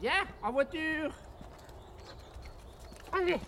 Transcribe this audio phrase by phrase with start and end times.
[0.00, 0.12] Viens,
[0.42, 1.10] en voiture
[3.12, 3.40] Allez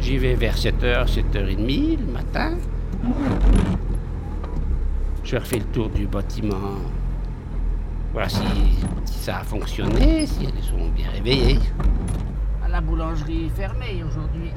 [0.00, 2.56] J'y vais vers 7h, 7h30 le matin.
[5.24, 6.78] Je refais le tour du bâtiment.
[8.12, 8.42] Voilà si,
[9.04, 10.81] si ça a fonctionné, si elles sont
[11.24, 14.50] À la boulangerie fermée aujourd'hui.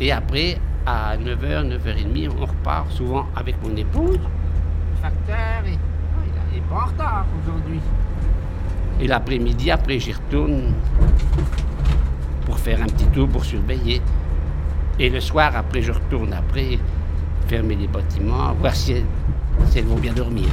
[0.00, 4.18] Et après, à 9h, 9h30, on repart souvent avec mon épouse.
[4.18, 5.78] Le facteur est,
[6.50, 7.78] il est pas en retard aujourd'hui.
[9.00, 10.72] Et l'après-midi, après, j'y retourne
[12.46, 14.00] pour faire un petit tour pour surveiller.
[14.98, 16.78] Et le soir, après, je retourne après,
[17.48, 19.04] fermer les bâtiments, voir si elles,
[19.66, 20.48] si elles vont bien dormir.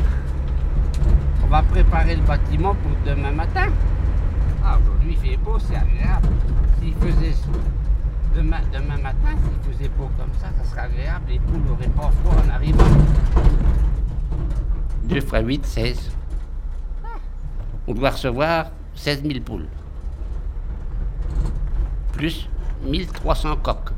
[1.45, 3.69] On va préparer le bâtiment pour demain matin.
[4.67, 6.27] Ah, aujourd'hui il fait beau, c'est agréable.
[6.79, 7.35] S'il faisait
[8.35, 11.25] demain, demain matin, s'il faisait beau comme ça, ça serait agréable.
[11.29, 12.83] Les poules n'auraient pas froid en arrivant.
[15.03, 16.11] 2 fois 8, 16.
[17.87, 19.67] On doit recevoir 16 000 poules.
[22.13, 22.49] Plus
[22.83, 23.91] 1300 coques.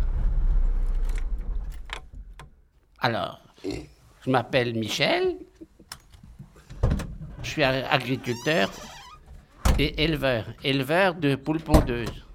[2.99, 5.35] Alors, je m'appelle Michel.
[7.43, 8.69] Je suis agriculteur
[9.79, 10.45] et éleveur.
[10.63, 12.25] Éleveur de poules pondeuses.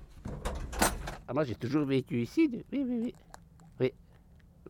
[1.27, 2.49] Ah, moi, j'ai toujours vécu ici.
[2.73, 3.15] Oui, oui, oui.
[3.81, 3.93] Oui.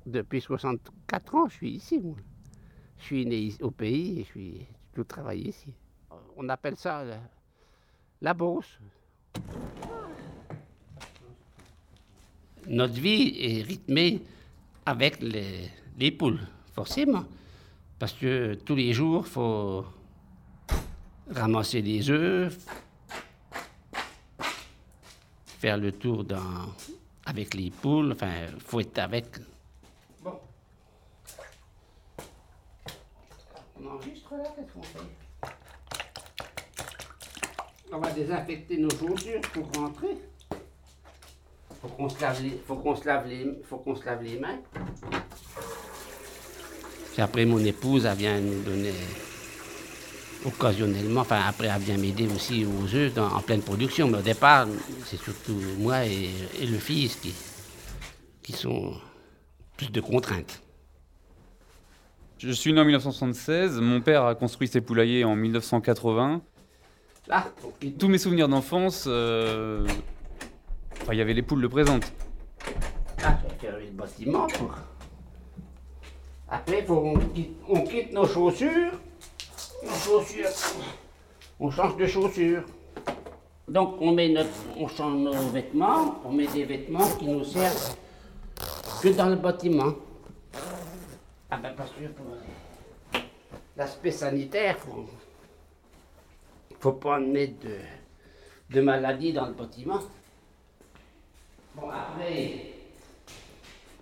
[0.07, 2.17] Depuis 64 ans, je suis ici, moi.
[2.99, 5.75] Je suis né au pays et je suis tout travaillé ici.
[6.37, 7.19] On appelle ça la,
[8.21, 8.79] la Beauce.
[12.69, 14.23] Notre vie est rythmée
[14.87, 16.41] avec les, les poules,
[16.75, 17.25] forcément.
[17.99, 19.85] Parce que tous les jours, il faut
[21.31, 22.57] ramasser les œufs,
[25.61, 26.75] faire le tour dans,
[27.25, 29.27] avec les poules, enfin, il faut être avec.
[30.23, 30.41] Bon.
[33.81, 34.99] On enregistre là, qu'est-ce qu'on fait?
[37.93, 40.17] On va désinfecter nos chaussures pour rentrer.
[41.81, 44.39] Faut qu'on se lave les, faut qu'on se lave les, faut qu'on se lave les
[44.39, 44.61] mains.
[47.13, 48.95] Puis après, mon épouse, elle vient nous donner
[50.45, 54.09] occasionnellement, enfin après, elle vient m'aider aussi aux œufs en pleine production.
[54.09, 54.67] Mais au départ,
[55.05, 56.31] c'est surtout moi et,
[56.61, 57.33] et le fils qui,
[58.43, 58.95] qui sont
[59.77, 60.61] plus de contraintes.
[62.39, 66.41] Je suis né en 1976, mon père a construit ses poulaillers en 1980.
[67.29, 69.87] Là, on- Tous mes souvenirs d'enfance, euh,
[71.01, 71.61] enfin, il y avait les poules
[73.19, 74.75] je vais fermer le bâtiment pour.
[76.49, 78.91] Après, faut quitte, on quitte nos chaussures.
[79.83, 80.49] Nos chaussures.
[81.59, 82.65] On change de chaussures.
[83.69, 87.97] Donc, on, met notre, on change nos vêtements, on met des vêtements qui nous servent
[89.03, 89.95] que dans le bâtiment.
[91.51, 92.27] Ah ben, parce que pour
[93.77, 95.07] l'aspect sanitaire, faut,
[96.81, 97.79] faut pas emmener de,
[98.71, 100.01] de maladies dans le bâtiment.
[101.75, 102.73] Bon, après,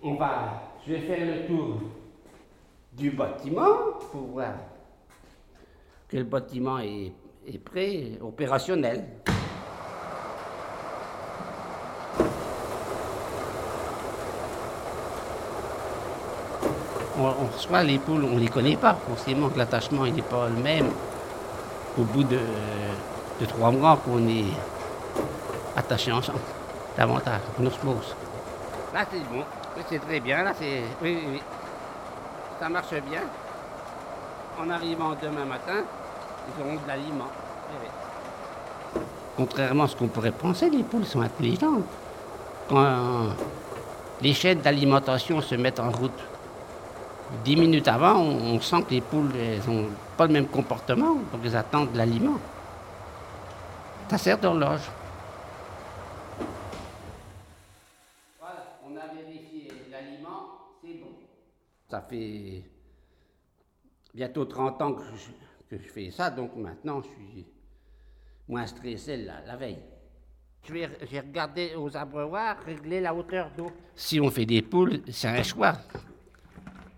[0.03, 1.81] on va, je vais faire le tour
[2.93, 4.53] du bâtiment pour voir
[6.11, 7.13] que le bâtiment est,
[7.47, 9.05] est prêt, opérationnel.
[17.17, 20.21] On, on reçoit les poules, on ne les connaît pas, forcément que l'attachement il n'est
[20.21, 20.89] pas le même.
[21.97, 22.39] Au bout de,
[23.39, 24.45] de trois mois qu'on est
[25.77, 26.39] attachés ensemble,
[26.97, 28.15] davantage, en osmose.
[28.93, 29.43] Là c'est bon,
[29.89, 30.81] c'est très bien, là c'est...
[31.01, 31.41] Oui, oui, oui.
[32.59, 33.21] Ça marche bien.
[34.59, 35.83] En arrivant demain matin,
[36.47, 37.27] ils auront de l'aliment.
[37.81, 37.87] Oui.
[39.37, 41.83] Contrairement à ce qu'on pourrait penser, les poules sont intelligentes.
[42.69, 43.29] Quand euh,
[44.21, 46.19] les chaînes d'alimentation se mettent en route,
[47.43, 49.31] dix minutes avant, on, sent que les poules
[49.67, 49.87] n'ont
[50.17, 52.37] pas le même comportement, donc elles attendent de l'aliment.
[54.09, 54.81] Ça sert d'horloge.
[58.39, 60.49] Voilà, on a vérifié l'aliment,
[60.83, 61.11] c'est bon.
[61.89, 62.63] Ça fait
[64.13, 65.31] bientôt 30 ans que je,
[65.71, 67.45] que je fais ça, donc maintenant je suis
[68.47, 69.79] moins stressé la, la veille.
[70.67, 73.71] Je vais- J'ai regardé aux abreuvoirs, régler la hauteur d'eau.
[73.95, 75.73] Si on fait des poules, c'est un choix.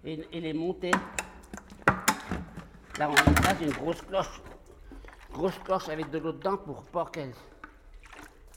[0.04, 0.92] Et, et les monter.
[3.00, 3.16] Là, on
[3.60, 4.42] j'ai une grosse cloche.
[5.32, 7.34] Grosse cloche avec de l'eau dedans pour pas qu'elle.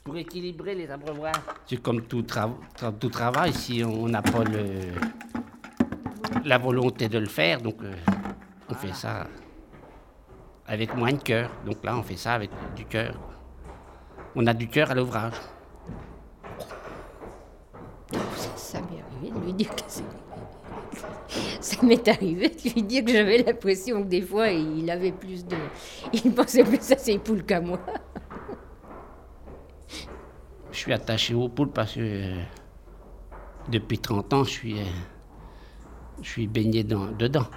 [0.03, 1.41] pour équilibrer les abreuvoirs.
[1.65, 4.93] C'est comme tout, tra- tra- tout travail, si on n'a pas le,
[6.45, 7.93] la volonté de le faire, donc euh,
[8.69, 9.27] on fait ça
[10.67, 11.49] avec moins de cœur.
[11.65, 13.15] Donc là, on fait ça avec du cœur.
[14.35, 15.33] on a du cœur à l'ouvrage.
[18.55, 19.81] Ça, m'est arrivé de lui dire que.
[21.59, 25.45] Ça m'est arrivé de lui dire que j'avais l'impression que des fois il avait plus
[25.45, 25.57] de.
[26.13, 27.79] Il pensait plus à ses poules qu'à moi.
[30.71, 32.41] Je suis attaché aux poules parce que euh,
[33.69, 34.83] depuis 30 ans, je suis, euh,
[36.21, 37.47] je suis baigné dans- dedans.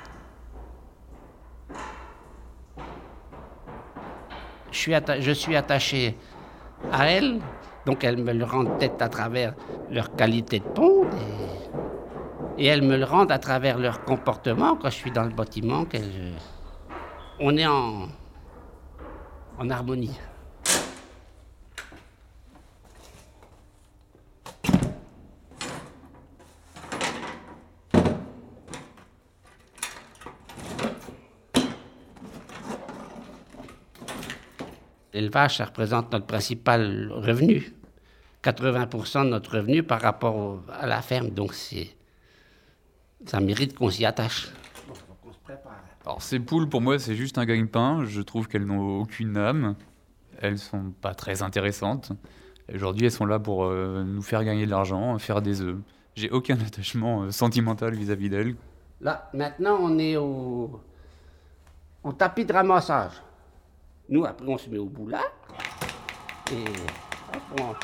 [4.81, 6.17] Je suis attaché
[6.93, 7.41] à elles,
[7.87, 9.55] donc elles me le rendent peut-être à travers
[9.91, 11.09] leur qualité de ponte
[12.59, 15.87] et, elles me le rendent à travers leur comportement quand je suis dans le bâtiment.
[17.39, 18.09] on est en
[19.71, 20.17] harmonie.
[35.31, 37.73] L'élevage, ça représente notre principal revenu.
[38.43, 41.29] 80% de notre revenu par rapport au- à la ferme.
[41.31, 44.49] Donc, ça mérite qu'on s'y attache.
[46.05, 48.05] Alors ces poules, pour moi, c'est juste un gagne-pain.
[48.07, 49.77] Je trouve qu'elles n'ont aucune âme.
[50.41, 52.11] Elles sont pas très intéressantes.
[52.75, 55.77] Aujourd'hui, elles sont là pour euh, nous faire gagner de l'argent, faire des œufs.
[56.17, 58.57] J'ai aucun attachement euh, sentimental vis-à-vis d'elles.
[59.01, 60.81] Là, maintenant, on est au,
[62.03, 63.13] au tapis de ramassage.
[64.11, 65.17] Nous, après, on se met au boulot.
[66.53, 66.65] Et
[67.57, 67.77] hop,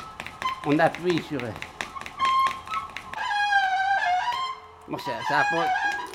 [0.66, 1.40] on, appuie sur.
[4.88, 5.12] Bon, ça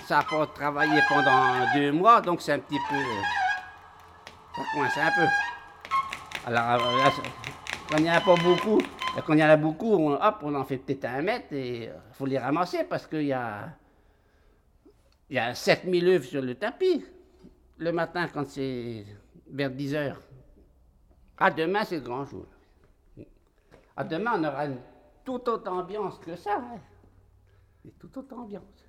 [0.06, 2.98] ça a pas travaillé pendant deux mois, donc c'est un petit peu.
[4.54, 5.28] Ça coince un peu.
[6.46, 7.22] Alors, euh, là, ça-
[7.90, 8.82] quand il n'y en a pas beaucoup,
[9.30, 12.38] y a beaucoup, on, hop, on en fait peut-être un mètre et il faut les
[12.38, 13.70] ramasser parce qu'il y a.
[15.30, 17.06] Il y a 7000 œufs sur le tapis.
[17.78, 19.06] Le matin, quand c'est
[19.52, 20.22] vers 10 heures.
[21.38, 22.46] Ah, demain, c'est le grand jour.
[23.96, 24.78] Ah, demain, on aura une
[25.26, 26.56] toute autre ambiance que ça.
[26.58, 26.80] hein.
[27.84, 28.88] Une toute autre ambiance.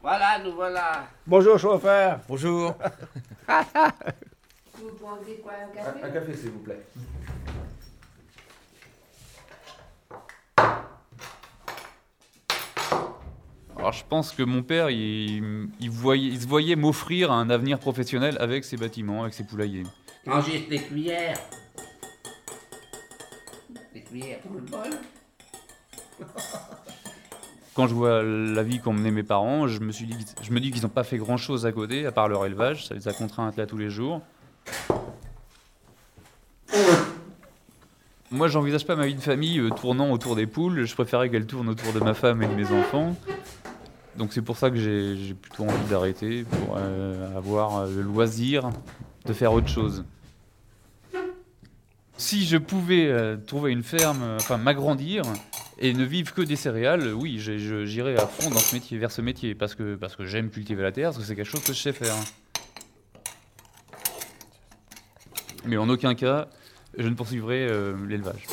[0.00, 1.06] Voilà, nous voilà.
[1.26, 2.20] Bonjour, chauffeur.
[2.28, 2.74] Bonjour.
[4.88, 6.80] Vous prendrez quoi, un café Un café, s'il vous plaît.
[13.76, 17.78] Alors je pense que mon père, il, il voyait, il se voyait m'offrir un avenir
[17.78, 19.84] professionnel avec ses bâtiments, avec ses poulaillers.
[20.26, 21.38] Rangez les cuillères.
[23.94, 24.98] Les cuillères dans le bol.
[27.74, 30.50] Quand je vois la vie qu'ont menée mes parents, je me, suis dit, qu'ils- je
[30.50, 32.88] me dis qu'ils n'ont pas fait grand-chose à côté, à part leur élevage.
[32.88, 34.20] Ça les a contraints à être là tous les jours.
[38.38, 40.84] Moi, j'envisage pas ma vie de famille euh, tournant autour des poules.
[40.84, 43.16] Je préférais qu'elle tourne autour de ma femme et de mes enfants.
[44.16, 48.70] Donc c'est pour ça que j'ai plutôt envie d'arrêter, pour euh, avoir euh, le loisir
[49.26, 50.04] de faire autre chose.
[52.16, 53.12] Si je pouvais
[53.44, 55.24] trouver une ferme, enfin m'agrandir
[55.80, 59.20] et ne vivre que des céréales, oui, j'irais à fond dans ce métier, vers ce
[59.20, 61.72] métier, parce que, parce que j'aime cultiver la terre, parce que c'est quelque chose que
[61.72, 62.14] je sais faire.
[65.64, 66.48] Mais en aucun cas,
[66.96, 68.46] je ne poursuivrai euh, l'élevage.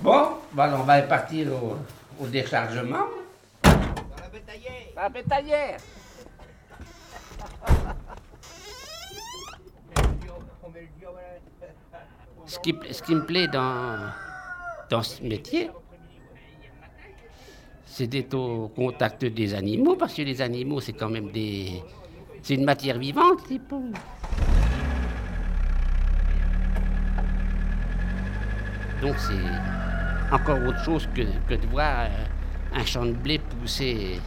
[0.00, 1.76] Bon, voilà, on va partir au,
[2.22, 3.06] au déchargement.
[3.62, 3.70] Dans
[4.22, 4.72] la bétaillère.
[4.94, 5.80] Dans la bétaillère.
[12.46, 14.10] Ce qui, ce qui me plaît dans,
[14.90, 15.70] dans ce métier,
[17.90, 21.82] c'est d'être au contact des animaux, parce que les animaux, c'est quand même des.
[22.40, 23.92] C'est une matière vivante, les poules.
[29.02, 34.20] Donc c'est encore autre chose que, que de voir euh, un champ de blé pousser.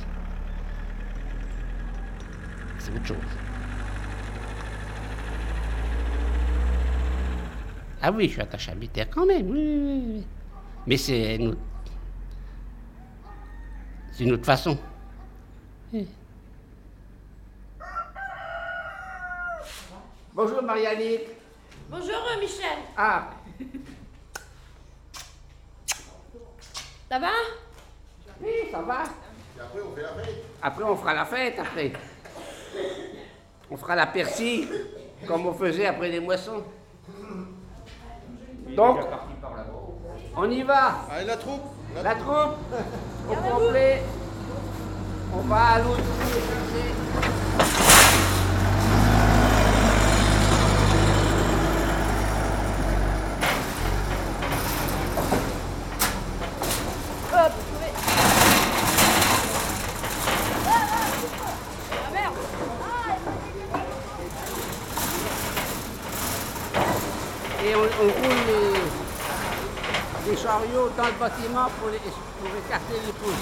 [2.79, 3.17] C'est autre chose.
[8.01, 10.24] Ah oui, je suis attaché à mes terres quand même, oui, oui, oui.
[10.86, 11.39] Mais c'est.
[14.13, 14.77] C'est une autre façon.
[15.91, 16.08] Oui.
[20.34, 21.20] Bonjour Marianne.
[21.89, 22.77] Bonjour, Michel.
[22.96, 23.29] Ah,
[27.10, 27.27] Ça va?
[28.41, 29.03] Oui, ça va.
[30.62, 31.93] Après, on fera la fête, après.
[33.70, 34.67] On fera la persil,
[35.27, 36.63] comme on faisait après les moissons.
[38.75, 39.00] Donc,
[40.36, 41.05] on y va.
[41.12, 42.57] Allez, la troupe La troupe,
[43.29, 44.01] au complet.
[45.35, 46.93] On va à l'autre bout chercher.
[67.65, 68.73] et on, roule
[70.53, 73.33] les, dans le bâtiment pour, pour écarter les poules.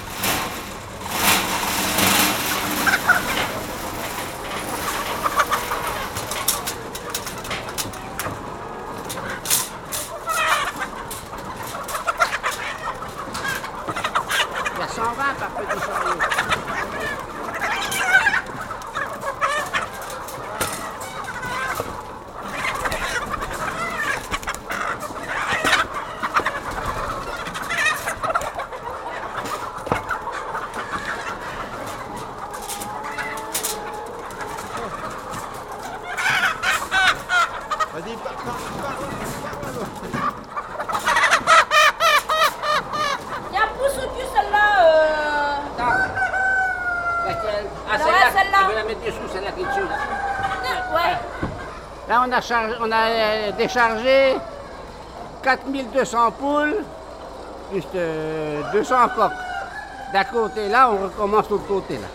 [52.13, 54.36] On a, euh, déchargé
[55.44, 56.75] 4200 poules,
[57.70, 57.84] plus
[58.74, 59.32] 200 coques.
[60.13, 62.08] D'un côté là, on recommence de l'autre côté là.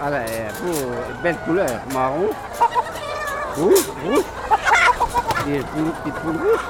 [0.00, 0.20] Voilà,
[1.22, 2.30] belle couleur, marron,
[3.56, 4.24] rouge, rouge,
[5.48, 6.60] et une petite poule rouge.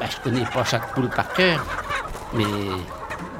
[0.00, 1.64] Ben, je connais pas chaque poule par cœur,
[2.34, 2.44] mais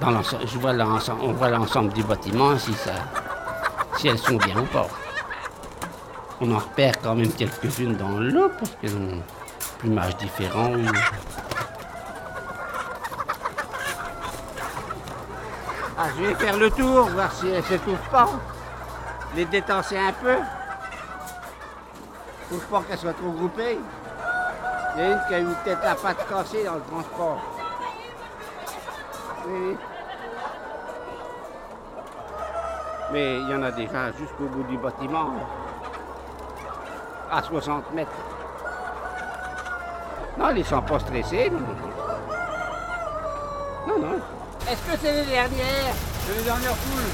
[0.03, 0.73] je vois
[1.21, 2.93] on voit l'ensemble du bâtiment si, ça,
[3.97, 4.89] si elles sont bien ou pas.
[6.41, 10.73] On en repère quand même quelques-unes dans l'eau parce qu'elles ont un plumage différent.
[15.97, 18.29] Ah, je vais faire le tour, voir si elles ne s'étouffent pas.
[19.37, 20.37] Les détenser un peu.
[22.51, 23.79] Pour pas qu'elles soient trop groupées.
[24.97, 27.41] Il y a une qui a eu peut-être la patte cassée dans le transport.
[29.47, 29.77] Oui.
[33.13, 35.35] Mais il y en a déjà jusqu'au bout du bâtiment,
[37.31, 38.11] à 60 mètres.
[40.39, 41.53] Non, ils ne sont pas stressés.
[43.87, 44.19] Non, non.
[44.67, 45.95] Est-ce que c'est les dernières?
[46.27, 47.13] C'est les dernières poules.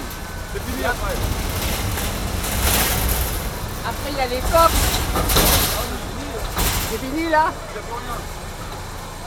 [0.53, 1.17] C'est fini après.
[3.89, 4.81] Après, il y a les coques.
[6.91, 7.47] C'est fini là?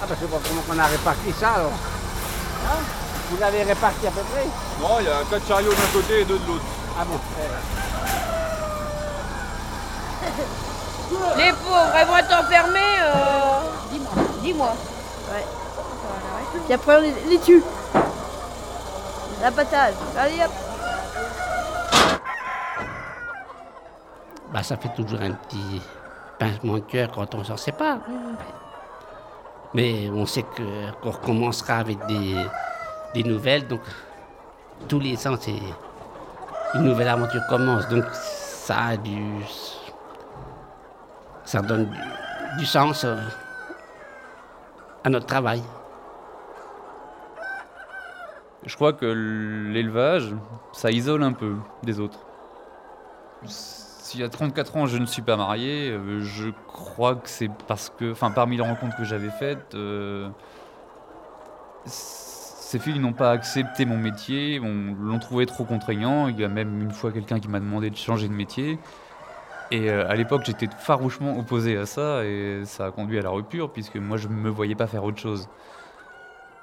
[0.01, 1.73] Ah bah je sais pas comment on a réparti ça alors.
[2.65, 2.81] Hein?
[3.31, 4.45] Vous l'avez réparti à peu près
[4.81, 6.65] Non, il y a quatre chariots d'un côté et deux de l'autre.
[6.99, 7.17] Ah bon
[11.37, 13.61] Les pauvres, elles vont être enfermées euh...
[13.91, 14.11] Dis-moi.
[14.41, 14.75] Dis-moi.
[15.31, 15.45] Ouais.
[16.65, 17.63] Puis après, on les, tue.
[19.41, 19.93] L'abattage.
[20.17, 20.51] Allez hop.
[24.53, 25.81] Bah, ça fait toujours un petit
[26.37, 27.99] pincement de cœur quand on s'en sépare.
[29.73, 32.35] Mais on sait qu'on recommencera avec des,
[33.13, 33.67] des nouvelles.
[33.67, 33.81] Donc,
[34.87, 35.53] tous les ans, c'est
[36.75, 37.87] une nouvelle aventure commence.
[37.89, 39.21] Donc, ça a du.
[41.43, 41.89] Ça donne
[42.57, 43.17] du, sens euh,
[45.03, 45.61] à notre travail.
[48.65, 50.33] Je crois que l'élevage,
[50.71, 52.19] ça isole un peu des autres.
[54.13, 57.89] Y a 34 ans, je ne suis pas marié, euh, je crois que c'est parce
[57.89, 60.29] que, enfin, parmi les rencontres que j'avais faites, euh,
[62.71, 66.29] ces filles n'ont pas accepté mon métier, l'ont trouvé trop contraignant.
[66.29, 68.79] Il y a même une fois quelqu'un qui m'a demandé de changer de métier.
[69.71, 73.29] Et euh, à l'époque, j'étais farouchement opposé à ça et ça a conduit à la
[73.29, 75.49] rupture puisque moi, je ne me voyais pas faire autre chose.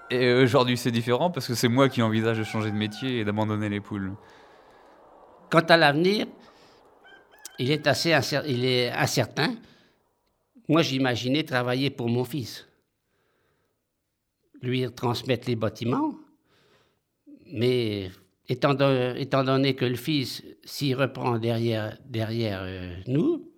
[0.08, 3.24] Et aujourd'hui, c'est différent parce que c'est moi qui envisage de changer de métier et
[3.26, 4.14] d'abandonner les poules.
[5.50, 6.26] Quant à l'avenir,
[7.58, 9.56] il est assez il est incertain.
[10.70, 12.66] Moi, j'imaginais travailler pour mon fils
[14.62, 16.14] lui transmettre les bâtiments.
[17.52, 18.10] Mais
[18.48, 23.50] étant, donné que le fils s'y reprend derrière, euh, nous,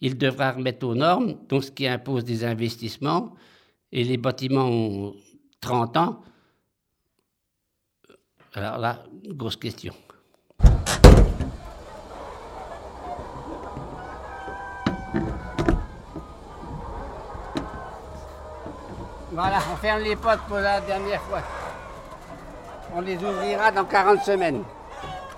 [0.00, 3.34] il devra remettre aux normes, donc ce qui impose des investissements.
[3.90, 5.14] Et les bâtiments ont
[5.60, 6.22] 30 ans.
[8.54, 9.94] Alors là, grosse question.
[19.32, 21.40] Voilà, on ferme les potes pour la dernière fois.
[22.94, 24.62] On les ouvrira dans 40 semaines.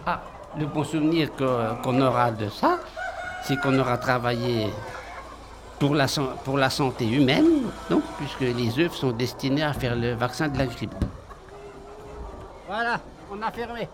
[0.07, 0.21] Ah,
[0.57, 2.79] le bon souvenir qu'on aura de ça,
[3.43, 4.73] c'est qu'on aura travaillé
[5.81, 6.07] pour la,
[6.45, 10.59] pour la santé humaine, donc, puisque les œufs sont destinés à faire le vaccin de
[10.59, 10.95] la grippe.
[12.69, 13.01] Voilà,
[13.33, 13.89] on a fermé.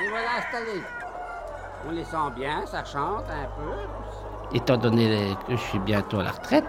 [0.00, 0.82] Et voilà installé.
[1.88, 4.56] On les sent bien, ça chante un peu.
[4.56, 6.64] Étant donné que je suis bientôt à la retraite.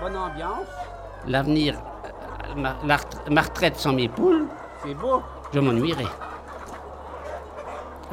[0.00, 0.66] Bonne ambiance
[1.26, 1.74] l'avenir,
[2.56, 2.76] ma,
[3.42, 4.46] retraite sans mes poules,
[4.84, 5.22] c'est beau.
[5.52, 6.06] Je m'ennuierai.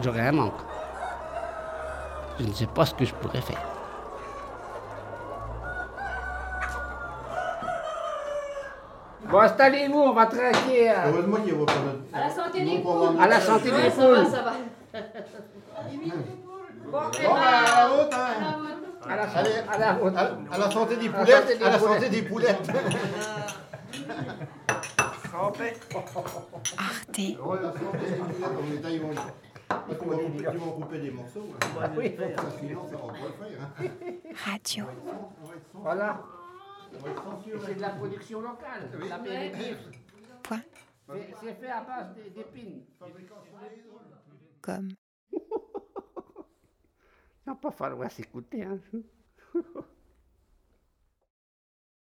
[0.02, 0.54] J'aurai un manque.
[2.40, 3.62] je ne sais pas ce que je pourrais faire.
[9.30, 10.94] Bon, installez-vous, on va traquer.
[11.08, 12.16] Heureusement qu'il pas de...
[12.16, 13.20] À la santé des poules.
[13.20, 14.26] à la santé des Ça va, poules.
[14.28, 14.52] ça va.
[16.86, 18.75] Bon, Bon, bah, à la haute, hein.
[19.08, 19.52] À la, Allez.
[19.70, 20.16] à la haute.
[20.18, 21.94] À, à la santé des À la poulettes, santé des à la poulettes.
[22.02, 22.72] santé des poulettes.
[26.78, 27.18] Arte.
[27.18, 29.16] Ouais, la santé des poulettes, on est taille, ils vont-
[29.68, 31.48] Parce qu'on va couper, ils vont couper des morceaux.
[31.62, 31.68] hein.
[31.82, 33.60] Ah oui, Ça, sinon, ça va pas le faire.
[33.62, 34.34] hein.
[34.46, 34.86] Radio.
[35.74, 36.22] voilà.
[36.98, 37.60] On va être censuré.
[37.66, 38.90] C'est de la production locale.
[40.44, 40.62] Point.
[41.42, 42.82] C'est fait à base d'é- d'épines.
[44.62, 44.90] Comme.
[47.46, 48.42] Não, para falar assim se o